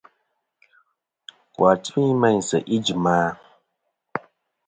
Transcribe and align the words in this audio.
Wà 1.59 1.71
timi 1.83 2.11
meyn 2.21 2.39
sèʼ 2.49 2.65
ijìm 2.75 3.05
a? 3.15 3.17